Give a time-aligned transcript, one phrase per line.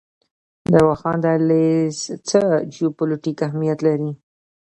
[0.71, 1.97] د واخان دهلیز
[2.29, 2.41] څه
[2.73, 4.11] جیوپولیټیک اهمیت لري؟